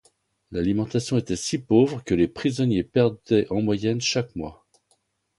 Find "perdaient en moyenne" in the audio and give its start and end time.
2.83-4.01